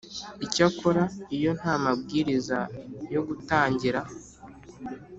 [0.45, 1.03] Icyakora
[1.37, 2.59] iyo nta mabwiriza
[3.13, 3.99] yo gutangira